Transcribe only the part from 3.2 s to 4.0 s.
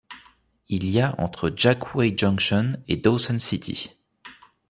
City.